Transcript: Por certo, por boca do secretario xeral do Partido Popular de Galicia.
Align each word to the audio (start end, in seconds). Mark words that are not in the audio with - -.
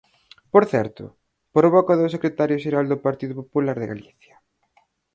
Por 0.53 0.63
certo, 0.73 1.03
por 1.53 1.65
boca 1.75 1.93
do 1.99 2.11
secretario 2.15 2.61
xeral 2.63 2.85
do 2.89 3.01
Partido 3.07 3.33
Popular 3.41 3.77
de 3.79 3.89
Galicia. 3.91 4.35